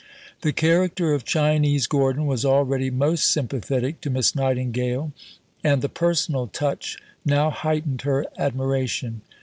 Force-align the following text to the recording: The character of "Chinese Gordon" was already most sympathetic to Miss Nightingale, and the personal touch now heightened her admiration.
The 0.41 0.51
character 0.51 1.13
of 1.13 1.25
"Chinese 1.25 1.85
Gordon" 1.85 2.25
was 2.25 2.43
already 2.43 2.89
most 2.89 3.31
sympathetic 3.31 4.01
to 4.01 4.09
Miss 4.09 4.33
Nightingale, 4.33 5.11
and 5.63 5.83
the 5.83 5.89
personal 5.89 6.47
touch 6.47 6.97
now 7.23 7.51
heightened 7.51 8.01
her 8.01 8.25
admiration. 8.35 9.21